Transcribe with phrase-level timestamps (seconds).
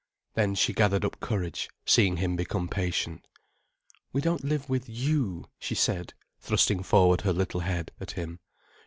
[0.33, 3.23] Then she gathered up courage, seeing him become patient.
[4.11, 8.39] "We don't live with you," she said, thrusting forward her little head at him.